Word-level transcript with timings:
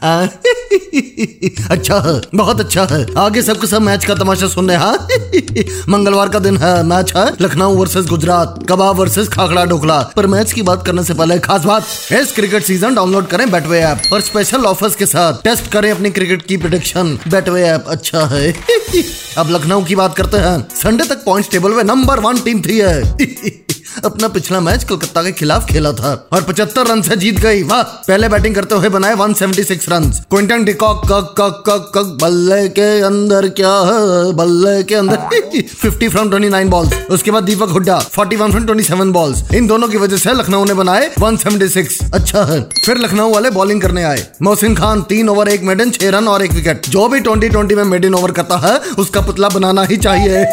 अच्छा 1.70 1.98
है, 2.00 2.20
बहुत 2.34 2.60
अच्छा 2.60 2.84
है। 2.90 3.06
आगे 3.18 3.42
सबके 3.42 3.66
सब 3.66 3.82
मैच 3.82 4.04
का 4.04 4.14
तमाशा 4.14 4.46
सुनने 4.48 4.76
हाँ 4.76 4.92
मंगलवार 5.88 6.28
का 6.28 6.38
दिन 6.38 6.56
है, 6.56 6.82
मैच 6.82 7.12
है। 7.16 7.26
Lucknow 7.40 7.74
versus 7.74 8.06
Gujarat, 8.06 8.54
kebab 8.68 8.96
versus 8.96 9.28
khakhra 9.28 9.64
dhokla. 9.64 10.00
पर 10.16 10.26
मैच 10.26 10.52
की 10.52 10.62
बात 10.62 10.86
करने 10.86 11.04
से 11.04 11.14
पहले 11.14 11.38
खास 11.38 11.64
बात, 11.64 11.86
इस 12.12 12.32
क्रिकेट 12.32 12.62
सीज़न 12.62 12.94
डाउनलोड 12.94 13.26
करें 13.26 13.50
बैटवे 13.50 13.80
ऐप 13.80 14.12
और 14.12 14.20
स्पेशल 14.20 14.64
ऑफर्स 14.64 14.96
के 14.96 15.06
साथ 15.06 15.42
टेस्ट 15.44 15.70
करें 15.72 15.90
अपनी 15.90 16.10
क्रिकेट 16.10 16.42
की 16.42 16.56
प्रिडिक्शन 16.56 17.18
बैटवे 17.28 17.62
ऐप 17.62 17.84
अच्छा 17.88 18.24
है। 18.26 18.52
अब 19.38 19.50
लखनऊ 19.50 19.84
की 19.84 19.94
बात 19.94 20.16
करते 20.16 20.36
हैं। 20.36 20.58
संडे 20.82 21.04
तक 21.04 21.24
पॉइंट्स 21.24 21.50
टेबल 21.50 21.70
में 21.70 21.84
नंबर 21.84 22.20
वन 22.20 22.38
टीम 22.40 22.60
थी 22.60 22.78
है 22.78 23.69
अपना 24.04 24.28
पिछला 24.28 24.60
मैच 24.60 24.84
कोलकाता 24.84 25.22
के 25.22 25.32
खिलाफ 25.32 25.66
खेला 25.66 25.92
था 25.92 26.28
और 26.32 26.42
75 26.42 26.90
रन 26.90 27.02
से 27.02 27.16
जीत 27.16 27.40
गई। 27.40 27.62
वाह, 27.62 27.82
पहले 27.82 28.28
बैटिंग 28.28 28.54
करते 28.54 28.74
हुए 28.74 28.88
बनाए 28.88 29.14
176 29.14 29.88
रन 29.88 30.10
क्विंटन 30.30 30.64
डिकॉक 30.64 31.02
कक 31.04 31.34
कक 31.38 31.62
कक 31.66 31.92
कक 31.94 32.18
बल्ले 32.22 32.68
के 32.68 33.00
अंदर 33.00 33.48
क्या 33.48 33.72
बल्ले 34.32 34.82
के 34.82 34.94
अंदर 34.94 35.18
50 35.84 36.08
फ्रॉम 36.08 36.30
29 36.30 36.70
बॉल्स 36.70 36.92
उसके 37.10 37.30
बाद 37.30 37.44
दीपक 37.44 37.68
हुड्डा 37.68 37.98
41 38.18 38.50
फ्रॉम 38.50 38.66
27 38.66 39.12
बॉल्स 39.12 39.42
इन 39.54 39.66
दोनों 39.66 39.88
की 39.88 39.96
वजह 39.96 40.16
से 40.16 40.32
लखनऊ 40.32 40.64
ने 40.64 40.74
बनाए 40.74 41.10
176 41.22 42.14
अच्छा 42.14 42.44
है। 42.44 42.62
फिर 42.62 42.98
लखनऊ 42.98 43.32
वाले 43.32 43.50
बॉलिंग 43.50 43.82
करने 43.82 44.04
आए। 44.04 44.26
मोहसिन 44.42 44.74
खान, 44.74 45.02
तीन 45.02 45.28
ओवर 45.28 45.48
एक 45.48 45.62
मेडन 45.62 45.90
छह 45.90 46.10
रन 46.10 46.28
और 46.28 46.44
एक 46.44 46.52
विकेट 46.52 46.88
जो 46.88 47.08
भी 47.08 47.20
ट्वेंटी 47.20 47.48
ट्वेंटी 47.48 47.74
में 47.74 47.84
मेडन 47.84 48.14
ओवर 48.14 48.30
करता 48.30 48.56
है, 48.56 48.78
उसका 48.78 49.20
पुतला 49.20 49.48
बनाना 49.48 49.82
ही 49.82 49.96
चाहिए। 49.96 50.46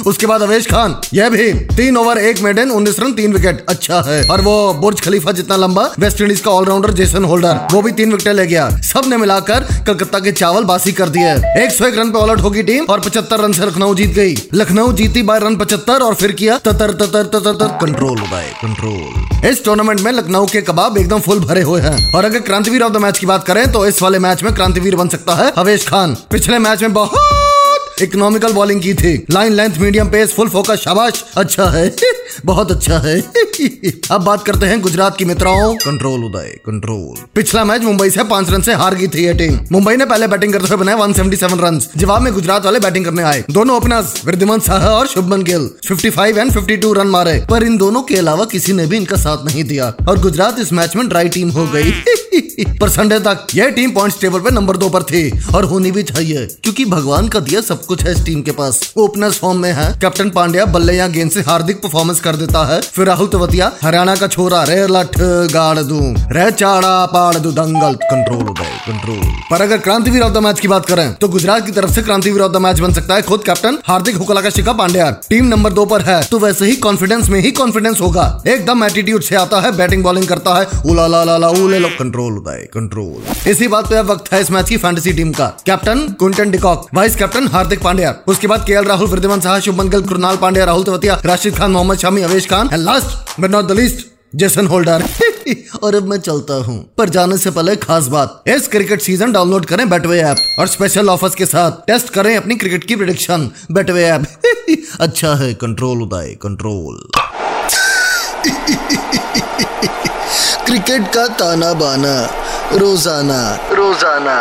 उसके 0.06 0.26
बाद 0.26 0.42
अवेश 0.42 0.66
खान, 0.66 1.00
यह 1.14 1.28
भी, 1.28 1.52
तीन 1.52 1.96
ओवर 1.96 2.18
एक 2.18 2.40
मेडन 2.40 2.70
उन्नीस 2.76 3.00
रन, 3.00 3.12
तीन 3.12 3.32
विकेट 3.32 3.64
अच्छा 3.68 4.00
है। 4.06 4.22
और 4.28 4.40
वो 4.40 4.56
बुर्ज 4.74 5.00
खलीफा 5.00 5.32
जितना 5.32 5.56
लंबा 5.56 5.90
वेस्ट 5.98 6.20
इंडीज 6.20 6.40
का 6.40 6.50
ऑलराउंडर 6.50 6.92
जेसन 6.94 7.24
होल्डर 7.24 7.58
वो 7.72 7.82
भी 7.82 7.92
तीन 7.92 8.12
विकेट 8.12 8.34
ले 8.34 8.46
गया। 8.46 8.68
सबने 8.84 9.16
मिलाकर 9.16 9.66
कलकत्ता 9.86 10.18
के 10.18 10.32
चावल 10.32 10.64
बासी 10.64 10.92
कर 10.92 11.08
दिए। 11.08 11.32
एक 11.56 11.70
सौ 11.72 11.86
एक 11.86 11.98
रन 11.98 12.10
पे 12.10 12.18
ऑल 12.18 12.38
होगी 12.38 12.62
टीम 12.62 12.84
और 12.84 13.00
पचहत्तर 13.00 13.40
रन 13.40 13.52
से 13.52 13.66
लखनऊ 13.66 13.94
जीत 13.94 14.10
गई। 14.12 14.34
लखनऊ 14.54 14.92
जीती 14.92 15.22
बाय 15.22 15.38
रन 15.38 15.56
पचहत्तर 15.56 16.02
और 16.02 16.14
फिर 16.14 16.32
किया 16.32 16.58
ततर 16.58 16.92
ततर 16.94 17.24
ततर 17.24 17.54
ततर। 17.54 17.76
कंट्रोल 17.80 18.20
उदय 18.20 18.52
कंट्रोल 18.62 19.48
इस 19.48 19.64
टूर्नामेंट 19.64 20.00
में 20.00 20.10
लखनऊ 20.12 20.46
के 20.46 20.60
कबाब 20.62 20.98
एकदम 20.98 21.20
फुल 21.20 21.40
भरे 21.40 21.62
हुए 21.62 21.80
हैं। 21.80 22.12
और 22.14 22.24
अगर 22.24 22.40
क्रांतिवीर 22.40 22.82
ऑफ़ 22.82 22.92
द 22.92 22.96
मैच 22.96 23.18
की 23.18 23.26
बात 23.26 23.44
करें 23.44 23.70
तो 23.72 23.86
इस 23.86 24.02
वाले 24.02 24.18
मैच 24.18 24.42
में 24.42 24.54
क्रांतिवीर 24.54 24.96
बन 24.96 25.08
सकता 25.08 25.34
है 25.34 25.52
हवेश 25.58 25.88
खान। 25.88 26.16
पिछले 26.30 26.58
मैच 26.58 26.82
में 26.82 26.92
बहुत 26.92 28.02
इकोनॉमिकल 28.02 28.52
बॉलिंग 28.52 28.80
की 28.82 28.94
थी। 28.94 29.14
Line 29.30 29.52
length 29.52 29.78
medium 29.78 30.08
pace 30.08 30.34
full 30.34 30.48
focus 30.48 30.80
शाबाश। 30.80 31.24
अच्छा 31.36 31.64
है। 31.70 31.88
बहुत 32.44 32.72
अच्छा 32.72 32.98
है। 32.98 33.20
अब 34.10 34.20
बात 34.24 34.44
करते 34.44 34.66
हैं 34.66 34.80
गुजरात 34.80 35.16
की 35.16 35.24
मित्राओं। 35.24 35.74
कंट्रोल 35.74 36.24
उदय 36.24 36.60
कंट्रोल 36.66 37.24
पिछला 37.34 37.64
मैच 37.64 37.82
मुंबई 37.82 38.10
से 38.10 38.24
पाँच 38.24 38.50
रन 38.50 38.62
से 38.62 38.74
हार 38.74 38.94
गई 38.94 39.08
थी 39.08 39.24
ये 39.24 39.34
टीम 39.34 39.58
मुंबई 39.72 39.96
ने 39.96 40.04
पहले 40.04 40.26
बैटिंग 40.26 40.52
करते 40.52 40.68
हुए 40.68 40.76
बनाए 40.76 40.94
177 40.94 41.60
रन 41.60 41.80
जवाब 41.96 42.22
में 42.22 42.32
गुजरात 42.32 42.64
वाले 42.64 42.80
बैटिंग 42.80 43.04
करने 43.04 43.22
आए। 43.22 43.44
दोनों 43.50 43.76
ओपनर्स 43.76 44.24
वृद्धिमान 44.24 44.60
साहा 44.60 44.88
और 44.88 45.06
शुभमन 45.06 45.42
गिल। 45.42 45.70
55 45.88 46.38
एंड 46.38 46.52
52 46.52 46.92
रन 46.92 47.06
मारे। 47.06 47.46
पर 47.50 47.62
इन 47.62 47.76
दोनों 47.76 48.02
के 48.02 48.16
अलावा 48.16 48.44
किसी 48.44 48.72
ने 48.72 48.86
भी 48.86 48.96
इनका 48.96 49.16
साथ 49.16 49.44
नहीं 49.44 49.64
दिया। 49.64 49.94
और 50.08 50.18
गुजरात 50.18 50.56
इस 50.60 50.72
मैच 50.72 50.96
में 50.96 51.08
ड्राई 51.08 51.28
टीम 51.28 51.50
हो 51.50 51.66
गई। 51.66 51.90
पर 52.80 52.88
संडे 52.88 53.18
तक 53.18 53.46
यह 53.54 53.68
टीम 53.68 53.90
पॉइंट्स 53.90 54.20
टेबल 54.20 54.40
पर 54.40 54.50
नंबर 54.50 54.76
दो 54.76 54.88
पर 54.88 55.02
थी। 55.02 55.30
और 55.54 55.64
होनी 55.64 55.90
भी 55.90 56.02
चाहिए 56.02 56.46
क्योंकि 56.46 56.84
भगवान 56.84 57.28
का 57.28 57.40
दिया 57.40 57.60
सब 57.60 57.84
कुछ 57.84 58.02
है 58.02 58.12
इस 58.12 58.24
टीम 58.24 58.42
के 58.42 58.50
पास। 58.50 58.92
ओपनर्स 58.96 59.38
फॉर्म 59.38 59.58
में 59.58 59.72
है। 59.72 59.98
कैप्टन 60.00 60.30
पांड्या 60.30 60.64
बल्ले 60.64 60.92
या 60.92 61.08
गेंद 61.08 61.30
से 61.30 61.40
हार्दिक 61.40 61.76
परफॉर्मेंस 61.76 62.20
कर 62.26 62.36
देता 62.36 62.64
है। 62.66 62.80
फिर 62.90 63.06
राहुल 63.06 63.28
तेवतिया, 63.28 63.70
हरियाणा 63.82 64.14
का 64.16 64.26
छोरा 64.28 64.62
रे 64.64 64.80
लठ 64.88 65.18
गाड़ 65.52 65.78
दू। 65.80 66.00
रे 66.32 66.50
चाड़ा 66.52 66.94
पाड़ 67.08 67.36
दू, 67.36 67.52
दंगल 67.52 67.94
कंट्रोल 68.04 68.44
कंट्रोल 68.86 69.20
पर 69.50 69.62
अगर 69.62 69.78
क्रांतिवीर 69.80 70.22
ऑफ़ 70.22 70.32
द 70.32 70.38
मैच 70.44 70.60
की 70.60 70.68
बात 70.68 70.86
करें 70.86 71.12
तो 71.14 71.28
गुजरात 71.28 71.66
की 71.66 71.72
तरफ़ 71.72 71.90
से 71.90 72.02
क्रांतिवीर 72.02 72.42
ऑफ़ 72.42 72.52
द 72.52 72.56
मैच 72.58 72.80
बन 72.80 72.92
सकता 72.92 73.14
है 73.14 73.22
खुद 73.22 73.42
कैप्टन 73.44 73.78
हार्दिक 73.86 74.16
हुकला 74.16 74.40
का 74.40 74.50
शिका 74.50 74.72
पांड्या 74.74 75.10
टीम 75.28 75.44
नंबर 75.46 75.72
दो 75.72 75.84
पर 75.86 76.02
है 76.02 76.22
तो 76.24 76.38
वैसे 76.38 76.66
ही 76.66 76.76
कॉन्फिडेंस 76.78 77.28
में 77.30 77.38
ही 77.40 77.50
कॉन्फिडेंस 77.52 78.00
होगा। 78.00 78.26
एकदम 78.46 78.84
एटीट्यूड 78.84 79.22
से 79.22 79.36
आता 79.36 79.60
है 79.60 79.70
बैटिंग 79.76 80.02
बॉलिंग 80.04 80.26
करता 80.28 80.54
है। 80.54 80.82
उला 80.90 81.06
ला 81.06 81.22
ला 81.24 81.36
ला 81.36 81.48
उले 81.56 81.78
लो 81.78 81.88
कंट्रोल 81.98 82.36
उदय 82.38 82.66
कंट्रोल 82.74 83.50
इसी 83.50 83.68
बात 83.68 83.88
पे 83.90 84.00
वक्त 84.04 84.32
है 84.32 84.40
इस 84.40 84.50
मैच 84.50 84.68
की 84.68 84.76
फैंटेसी 84.78 85.12
टीम 85.12 85.32
का। 85.32 85.46
Captain 85.66 86.06
Quinton 86.20 86.50
de Kock 86.50 86.86
vice 86.94 87.16
captain 87.16 87.48
Hardik 87.48 87.82
Pandya 87.82 88.14
उसके 88.28 88.46
बाद 88.46 88.64
KL 88.66 88.84
Rahul 88.84 89.08
Wriddhiman 89.08 89.40
Saha 89.40 89.60
Shubman 89.60 89.88
Gill 89.88 90.02
Krunal 90.04 90.36
Pandya, 90.36 90.64
Rahul 90.64 90.84
Tewatia, 90.84 91.20
Rashid 91.24 91.56
Khan, 91.56 91.70
Mohammed 91.70 91.98
Shami 91.98 92.15
Avesh 92.22 92.46
Khan 92.46 92.70
and 92.72 92.82
last 92.82 93.40
but 93.40 93.50
not 93.50 93.64
the 93.64 93.72
least 93.72 94.06
Jason 94.34 94.66
Holder 94.66 95.02
और 95.82 95.94
अब 95.94 96.08
मैं 96.08 96.18
चलता 96.18 96.54
हूँ। 96.54 96.78
पर 96.98 97.08
जाने 97.08 97.36
से 97.38 97.50
पहले 97.50 97.76
खास 97.76 98.06
बात, 98.06 98.42
इस 98.48 98.68
क्रिकेट 98.68 99.00
सीज़न 99.00 99.32
डाउनलोड 99.32 99.66
करें 99.66 99.88
बैटवे 99.88 100.18
ऐप 100.20 100.36
और 100.58 100.66
स्पेशल 100.66 101.08
ऑफर्स 101.08 101.34
के 101.34 101.46
साथ 101.46 101.86
टेस्ट 101.86 102.08
करें 102.08 102.36
अपनी 102.36 102.56
क्रिकेट 102.56 102.84
की 102.84 102.96
प्रिडिक्शन 102.96 103.50
बैटवे 103.72 104.04
ऐप 104.04 104.26
अच्छा 105.00 105.34
है 105.34 105.52
कंट्रोल 105.54 106.02
उदय 106.02 106.36
कंट्रोल 106.42 107.00
क्रिकेट 110.66 111.08
का 111.14 111.26
ताना 111.28 111.72
बाना, 111.74 112.14
रोज़ाना 112.72 113.40
रोज़ाना. 113.72 114.36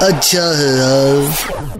अच्छा 0.06 0.44
है 0.56 0.70
यार। 0.78 1.79